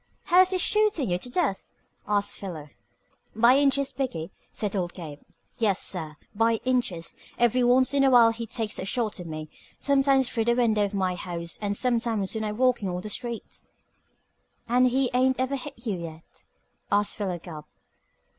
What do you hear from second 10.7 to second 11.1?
of